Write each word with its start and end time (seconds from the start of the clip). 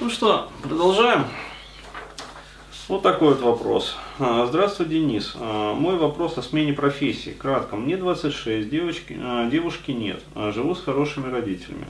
Ну 0.00 0.08
что, 0.08 0.48
продолжаем. 0.62 1.26
Вот 2.88 3.02
такой 3.02 3.34
вот 3.34 3.42
вопрос. 3.42 3.96
А, 4.18 4.46
Здравствуй, 4.46 4.86
Денис. 4.86 5.36
А, 5.38 5.74
Мой 5.74 5.98
вопрос 5.98 6.38
о 6.38 6.42
смене 6.42 6.72
профессии. 6.72 7.36
Кратко. 7.38 7.76
Мне 7.76 7.98
26, 7.98 8.70
девочки, 8.70 9.18
а, 9.20 9.50
девушки 9.50 9.90
нет. 9.90 10.22
Живу 10.54 10.74
с 10.74 10.82
хорошими 10.82 11.30
родителями. 11.30 11.86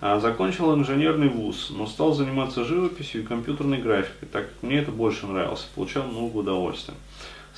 Закончил 0.00 0.74
инженерный 0.74 1.28
вуз, 1.28 1.70
но 1.70 1.86
стал 1.86 2.14
заниматься 2.14 2.64
живописью 2.64 3.22
и 3.22 3.26
компьютерной 3.26 3.78
графикой, 3.82 4.28
так 4.32 4.48
как 4.48 4.62
мне 4.62 4.78
это 4.78 4.90
больше 4.90 5.26
нравилось, 5.26 5.68
получал 5.74 6.04
много 6.04 6.38
удовольствия. 6.38 6.94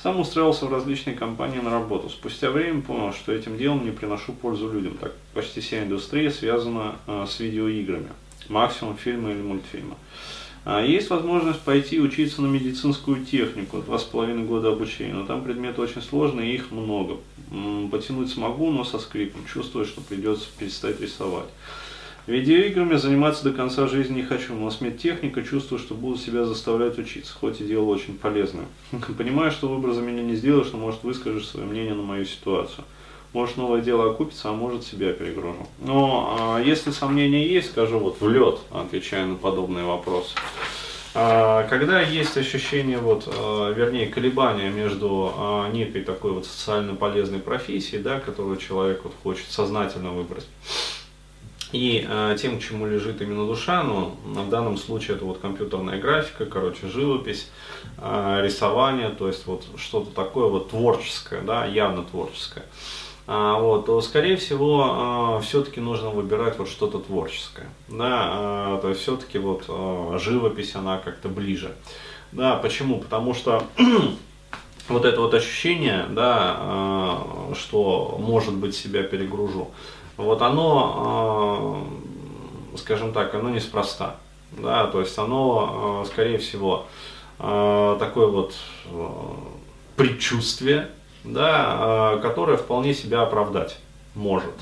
Сам 0.03 0.19
устраивался 0.19 0.65
в 0.65 0.73
различные 0.73 1.15
компании 1.15 1.59
на 1.59 1.71
работу. 1.71 2.09
Спустя 2.09 2.51
время 2.51 2.81
понял, 2.81 3.13
что 3.13 3.31
этим 3.31 3.57
делом 3.57 3.85
не 3.85 3.91
приношу 3.91 4.33
пользу 4.33 4.69
людям, 4.69 4.97
так 4.97 5.13
как 5.13 5.21
почти 5.33 5.61
вся 5.61 5.81
индустрия 5.81 6.29
связана 6.29 6.97
с 7.07 7.39
видеоиграми. 7.39 8.09
Максимум 8.49 8.97
фильмы 8.97 9.31
или 9.31 9.41
мультфильмы. 9.41 9.95
А, 10.65 10.83
Есть 10.83 11.09
возможность 11.09 11.61
пойти 11.61 11.99
учиться 11.99 12.41
на 12.41 12.47
медицинскую 12.47 13.23
технику, 13.23 13.77
два 13.77 13.99
с 13.99 14.03
половиной 14.03 14.45
года 14.45 14.69
обучения, 14.69 15.13
но 15.13 15.25
там 15.25 15.43
предметы 15.43 15.81
очень 15.81 16.01
сложные 16.01 16.55
их 16.55 16.71
много. 16.71 17.17
Потянуть 17.91 18.31
смогу, 18.31 18.71
но 18.71 18.83
со 18.83 18.97
скрипом, 18.97 19.41
чувствую, 19.45 19.85
что 19.85 20.01
придется 20.01 20.47
перестать 20.57 20.99
рисовать. 20.99 21.49
Видеоиграми 22.27 22.95
заниматься 22.95 23.43
до 23.43 23.53
конца 23.53 23.87
жизни 23.87 24.15
не 24.15 24.23
хочу, 24.23 24.55
но 24.55 24.71
с 24.71 24.81
медтехника 24.81 25.43
чувствую, 25.43 25.77
что 25.77 25.93
буду 25.93 26.17
себя 26.17 26.45
заставлять 26.45 26.97
учиться, 26.97 27.31
хоть 27.31 27.61
и 27.61 27.65
дело 27.65 27.85
очень 27.85 28.17
полезное. 28.17 28.65
Понимаю, 29.17 29.51
что 29.51 29.67
выбор 29.67 29.93
за 29.93 30.01
меня 30.01 30.23
не 30.23 30.35
сделаешь, 30.35 30.71
но 30.71 30.79
может 30.79 31.03
выскажешь 31.03 31.47
свое 31.47 31.67
мнение 31.67 31.93
на 31.93 32.01
мою 32.01 32.25
ситуацию. 32.25 32.83
Может 33.35 33.57
новое 33.57 33.81
дело 33.81 34.11
окупится, 34.11 34.47
а 34.47 34.53
может 34.53 34.85
себя 34.85 35.11
перегружу. 35.11 35.67
Но 35.79 36.37
а, 36.39 36.61
если 36.61 36.91
сомнения 36.91 37.45
есть, 37.45 37.71
скажу 37.71 37.99
вот 37.99 38.21
в 38.21 38.29
лед, 38.29 38.59
отвечая 38.71 39.25
на 39.25 39.35
подобные 39.35 39.83
вопросы. 39.83 40.37
А, 41.13 41.67
Когда 41.67 41.99
есть 41.99 42.37
ощущение, 42.37 42.97
вот, 42.97 43.27
а, 43.27 43.73
вернее, 43.73 44.07
колебания 44.07 44.69
между 44.69 45.33
некой 45.73 46.03
такой 46.03 46.31
вот 46.31 46.45
социально 46.45 46.95
полезной 46.95 47.39
профессией, 47.39 48.01
да, 48.01 48.21
которую 48.21 48.55
человек 48.55 49.01
вот 49.03 49.11
хочет 49.21 49.51
сознательно 49.51 50.11
выбрать, 50.11 50.47
и 51.73 52.07
тем, 52.39 52.57
к 52.57 52.61
чему 52.61 52.87
лежит 52.87 53.21
именно 53.21 53.45
душа, 53.45 53.83
ну, 53.83 54.15
в 54.23 54.49
данном 54.49 54.77
случае 54.77 55.17
это 55.17 55.25
вот 55.25 55.39
компьютерная 55.39 55.99
графика, 55.99 56.45
короче, 56.45 56.87
живопись, 56.87 57.49
рисование, 57.97 59.09
то 59.09 59.27
есть 59.27 59.45
вот 59.45 59.65
что-то 59.75 60.11
такое 60.11 60.47
вот 60.47 60.69
творческое, 60.69 61.41
да, 61.41 61.65
явно 61.65 62.03
творческое. 62.03 62.63
А, 63.27 63.57
вот, 63.59 63.87
то, 63.87 64.01
скорее 64.01 64.35
всего, 64.37 65.39
э, 65.39 65.43
все-таки 65.43 65.79
нужно 65.79 66.11
выбирать 66.11 66.59
вот 66.59 66.69
что-то 66.69 66.99
творческое, 66.99 67.67
да, 67.87 68.75
э, 68.77 68.79
то 68.83 68.89
есть 68.89 69.01
все-таки 69.01 69.39
вот 69.39 69.65
э, 69.67 70.17
живопись, 70.19 70.75
она 70.75 70.99
как-то 70.99 71.27
ближе. 71.27 71.73
Да, 72.31 72.55
почему? 72.55 72.99
Потому 72.99 73.33
что 73.33 73.63
вот 74.89 75.05
это 75.05 75.21
вот 75.21 75.33
ощущение, 75.33 76.05
да, 76.09 77.17
что, 77.55 78.17
может 78.19 78.53
быть, 78.53 78.75
себя 78.75 79.01
перегружу, 79.01 79.71
вот 80.17 80.41
оно, 80.41 81.87
скажем 82.77 83.11
так, 83.11 83.33
оно 83.33 83.49
неспроста. 83.49 84.17
Да, 84.51 84.87
то 84.87 84.99
есть 84.99 85.17
оно, 85.17 86.05
скорее 86.07 86.37
всего, 86.37 86.85
такое 87.37 88.27
вот 88.27 88.55
предчувствие, 89.95 90.89
да, 91.25 92.13
э, 92.15 92.19
которое 92.21 92.57
вполне 92.57 92.93
себя 92.93 93.21
оправдать 93.21 93.77
может. 94.13 94.53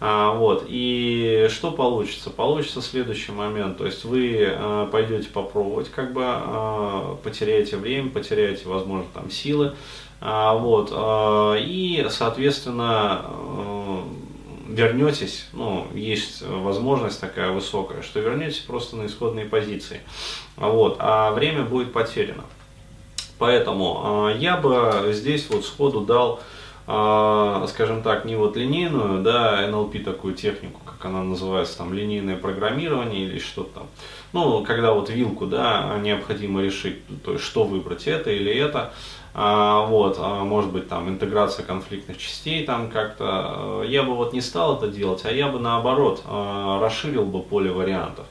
А, 0.00 0.32
вот, 0.32 0.64
и 0.66 1.46
что 1.50 1.70
получится? 1.70 2.30
Получится 2.30 2.82
следующий 2.82 3.30
момент, 3.30 3.78
то 3.78 3.86
есть 3.86 4.04
вы 4.04 4.36
э, 4.40 4.88
пойдете 4.90 5.28
попробовать, 5.28 5.90
как 5.90 6.12
бы 6.12 7.18
потеряете 7.22 7.76
время, 7.76 8.10
потеряете, 8.10 8.68
возможно, 8.68 9.06
там 9.14 9.30
силы, 9.30 9.74
а, 10.20 10.54
вот, 10.54 10.92
и, 11.60 12.06
соответственно, 12.10 13.22
э, 13.24 14.00
вернетесь, 14.68 15.46
ну, 15.52 15.86
есть 15.94 16.42
возможность 16.42 17.20
такая 17.20 17.50
высокая, 17.50 18.02
что 18.02 18.18
вернетесь 18.18 18.58
просто 18.58 18.96
на 18.96 19.06
исходные 19.06 19.46
позиции, 19.46 20.00
вот, 20.56 20.96
а 20.98 21.30
время 21.30 21.62
будет 21.62 21.92
потеряно. 21.92 22.44
Поэтому 23.38 24.28
э, 24.30 24.38
я 24.38 24.56
бы 24.56 25.08
здесь 25.12 25.48
вот 25.50 25.64
сходу 25.64 26.02
дал, 26.02 26.40
э, 26.86 27.66
скажем 27.68 28.02
так, 28.02 28.24
не 28.24 28.36
вот 28.36 28.56
линейную, 28.56 29.22
да, 29.22 29.68
NLP 29.68 30.04
такую 30.04 30.34
технику, 30.34 30.80
как 30.84 31.04
она 31.04 31.22
называется, 31.22 31.78
там, 31.78 31.92
линейное 31.92 32.36
программирование 32.36 33.24
или 33.24 33.38
что-то 33.38 33.80
там. 33.80 33.86
Ну, 34.32 34.64
когда 34.64 34.92
вот 34.92 35.10
вилку, 35.10 35.46
да, 35.46 35.98
необходимо 36.02 36.62
решить, 36.62 36.98
то 37.24 37.32
есть 37.32 37.44
что 37.44 37.64
выбрать, 37.64 38.06
это 38.06 38.30
или 38.30 38.52
это. 38.52 38.92
А, 39.34 39.86
вот, 39.86 40.18
а, 40.20 40.44
может 40.44 40.72
быть, 40.72 40.88
там, 40.88 41.08
интеграция 41.08 41.64
конфликтных 41.64 42.18
частей, 42.18 42.64
там, 42.66 42.90
как-то, 42.90 43.82
я 43.86 44.02
бы 44.02 44.14
вот 44.14 44.32
не 44.34 44.42
стал 44.42 44.76
это 44.76 44.88
делать, 44.88 45.24
а 45.24 45.32
я 45.32 45.48
бы, 45.48 45.58
наоборот, 45.58 46.22
а, 46.26 46.80
расширил 46.80 47.24
бы 47.24 47.40
поле 47.40 47.70
вариантов. 47.70 48.26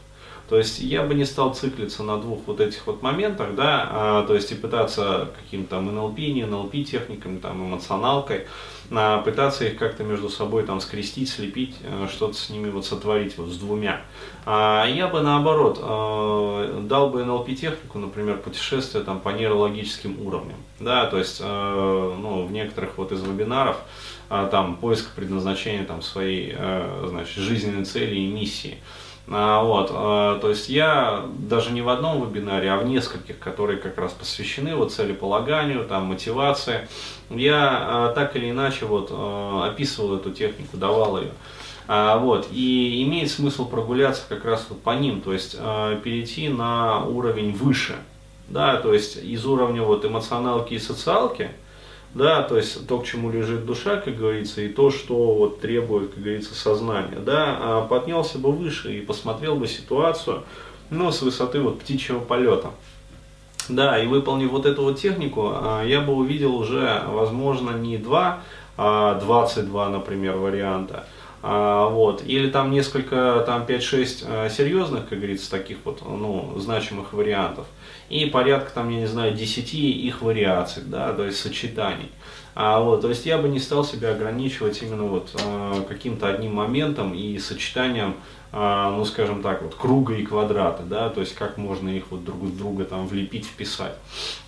То 0.51 0.57
есть 0.57 0.79
я 0.79 1.03
бы 1.03 1.13
не 1.13 1.23
стал 1.23 1.53
циклиться 1.53 2.03
на 2.03 2.17
двух 2.17 2.41
вот 2.45 2.59
этих 2.59 2.85
вот 2.85 3.01
моментах, 3.01 3.55
да, 3.55 3.87
а, 3.89 4.23
то 4.27 4.35
есть 4.35 4.51
и 4.51 4.55
пытаться 4.55 5.29
каким-то 5.41 5.77
там 5.77 5.95
НЛП, 5.95 6.17
не 6.17 6.43
НЛП 6.43 6.73
техниками, 6.85 7.39
там, 7.39 7.65
эмоционалкой, 7.65 8.47
а, 8.91 9.21
пытаться 9.21 9.63
их 9.63 9.77
как-то 9.77 10.03
между 10.03 10.27
собой 10.27 10.63
там 10.63 10.81
скрестить, 10.81 11.29
слепить, 11.29 11.77
а, 11.85 12.09
что-то 12.09 12.33
с 12.33 12.49
ними 12.49 12.69
вот 12.69 12.85
сотворить 12.85 13.37
вот 13.37 13.47
с 13.47 13.55
двумя. 13.55 14.01
А, 14.45 14.85
я 14.85 15.07
бы 15.07 15.21
наоборот 15.21 15.79
а, 15.81 16.81
дал 16.81 17.11
бы 17.11 17.23
НЛП 17.23 17.55
технику, 17.55 17.97
например, 17.97 18.35
путешествие 18.35 19.05
там 19.05 19.21
по 19.21 19.29
нейрологическим 19.29 20.19
уровням, 20.19 20.57
да, 20.81 21.05
то 21.05 21.17
есть, 21.17 21.39
а, 21.41 22.13
ну, 22.19 22.45
в 22.45 22.51
некоторых 22.51 22.97
вот 22.97 23.13
из 23.13 23.21
вебинаров, 23.21 23.77
а, 24.27 24.47
там, 24.47 24.75
поиск 24.75 25.15
предназначения 25.15 25.85
там 25.85 26.01
своей, 26.01 26.53
а, 26.57 27.07
значит, 27.07 27.37
жизненной 27.37 27.85
цели 27.85 28.15
и 28.15 28.27
миссии. 28.27 28.79
А, 29.33 29.63
вот, 29.63 29.91
а, 29.93 30.39
то 30.39 30.49
есть 30.49 30.67
я 30.67 31.25
даже 31.37 31.71
не 31.71 31.81
в 31.81 31.87
одном 31.87 32.21
вебинаре, 32.21 32.69
а 32.69 32.77
в 32.77 32.85
нескольких, 32.85 33.39
которые 33.39 33.79
как 33.79 33.97
раз 33.97 34.11
посвящены 34.11 34.75
вот 34.75 34.91
целеполаганию, 34.91 35.85
там, 35.87 36.05
мотивации, 36.05 36.87
я 37.29 37.69
а, 37.71 38.13
так 38.13 38.35
или 38.35 38.51
иначе 38.51 38.85
вот 38.85 39.09
описывал 39.63 40.17
эту 40.17 40.31
технику, 40.31 40.75
давал 40.77 41.19
ее. 41.19 41.31
Вот, 41.87 42.47
и 42.51 43.03
имеет 43.03 43.29
смысл 43.29 43.67
прогуляться 43.67 44.21
как 44.29 44.45
раз 44.45 44.65
вот 44.69 44.81
по 44.81 44.91
ним, 44.91 45.19
то 45.19 45.33
есть 45.33 45.57
перейти 46.03 46.47
на 46.47 47.03
уровень 47.03 47.53
выше, 47.53 47.95
да, 48.47 48.77
то 48.77 48.93
есть 48.93 49.17
из 49.17 49.45
уровня 49.45 49.81
вот 49.81 50.05
эмоционалки 50.05 50.75
и 50.75 50.79
социалки, 50.79 51.49
да, 52.13 52.43
то 52.43 52.57
есть 52.57 52.87
то, 52.87 52.99
к 52.99 53.05
чему 53.05 53.31
лежит 53.31 53.65
душа, 53.65 53.97
как 53.97 54.17
говорится, 54.17 54.61
и 54.61 54.67
то, 54.67 54.91
что 54.91 55.33
вот 55.33 55.61
требует, 55.61 56.13
как 56.13 56.23
говорится, 56.23 56.53
сознание, 56.53 57.19
да, 57.19 57.57
а 57.59 57.87
поднялся 57.87 58.37
бы 58.37 58.51
выше 58.51 58.97
и 58.97 59.01
посмотрел 59.01 59.55
бы 59.55 59.67
ситуацию, 59.67 60.43
ну, 60.89 61.11
с 61.11 61.21
высоты 61.21 61.61
вот 61.61 61.79
птичьего 61.79 62.19
полета. 62.19 62.71
Да, 63.69 63.97
и 63.97 64.07
выполнив 64.07 64.49
вот 64.51 64.65
эту 64.65 64.83
вот 64.83 64.99
технику, 64.99 65.51
а, 65.53 65.83
я 65.83 66.01
бы 66.01 66.13
увидел 66.13 66.55
уже, 66.55 67.03
возможно, 67.07 67.71
не 67.71 67.97
два, 67.97 68.41
а 68.75 69.15
22, 69.19 69.89
например, 69.89 70.37
варианта, 70.37 71.05
а, 71.43 71.89
вот, 71.89 72.23
или 72.25 72.49
там 72.49 72.71
несколько, 72.71 73.43
там 73.45 73.63
5-6 73.63 74.25
а, 74.27 74.49
серьезных, 74.49 75.09
как 75.09 75.17
говорится, 75.17 75.49
таких 75.49 75.77
вот, 75.83 76.01
ну, 76.01 76.53
значимых 76.57 77.13
вариантов, 77.13 77.65
и 78.09 78.25
порядка, 78.25 78.71
там, 78.73 78.89
я 78.89 78.99
не 78.99 79.07
знаю, 79.07 79.33
10 79.33 79.73
их 79.73 80.21
вариаций, 80.21 80.83
да, 80.85 81.13
то 81.13 81.25
есть 81.25 81.39
сочетаний. 81.39 82.09
А, 82.53 82.79
вот, 82.81 83.01
то 83.01 83.09
есть 83.09 83.25
я 83.25 83.37
бы 83.37 83.47
не 83.47 83.59
стал 83.59 83.85
себя 83.85 84.11
ограничивать 84.11 84.81
именно 84.81 85.03
вот 85.03 85.29
а, 85.41 85.83
каким-то 85.87 86.27
одним 86.27 86.55
моментом 86.55 87.13
и 87.13 87.39
сочетанием, 87.39 88.15
а, 88.51 88.91
ну 88.91 89.05
скажем 89.05 89.41
так, 89.41 89.61
вот 89.61 89.75
круга 89.75 90.13
и 90.15 90.25
квадрата, 90.25 90.83
да, 90.83 91.09
то 91.09 91.21
есть 91.21 91.33
как 91.33 91.57
можно 91.57 91.87
их 91.89 92.05
вот 92.09 92.25
друг 92.25 92.39
в 92.39 92.57
друга 92.57 92.83
там 92.83 93.07
влепить, 93.07 93.45
вписать. 93.45 93.95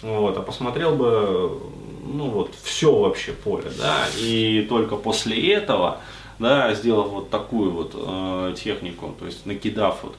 Вот, 0.01 0.37
а 0.37 0.41
посмотрел 0.41 0.95
бы, 0.95 1.61
ну 2.05 2.25
вот, 2.29 2.53
все 2.61 2.93
вообще 2.93 3.31
поле, 3.31 3.71
да, 3.77 4.05
и 4.19 4.65
только 4.67 4.97
после 4.97 5.53
этого, 5.53 5.99
да, 6.39 6.73
сделав 6.73 7.09
вот 7.09 7.29
такую 7.29 7.71
вот 7.71 7.91
э, 7.95 8.55
технику, 8.57 9.15
то 9.19 9.25
есть 9.25 9.45
накидав 9.45 10.03
вот 10.03 10.15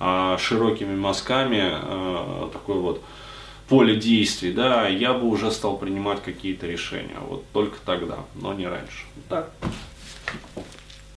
э, 0.00 0.36
широкими 0.38 0.96
мазками 0.96 1.72
э, 1.72 2.48
такой 2.52 2.76
вот 2.76 3.02
поле 3.68 3.96
действий, 3.96 4.52
да, 4.52 4.88
я 4.88 5.12
бы 5.12 5.26
уже 5.26 5.50
стал 5.50 5.76
принимать 5.76 6.22
какие-то 6.22 6.66
решения. 6.66 7.16
Вот 7.28 7.44
только 7.52 7.76
тогда, 7.84 8.18
но 8.34 8.52
не 8.52 8.66
раньше. 8.66 9.06
Так. 9.28 9.50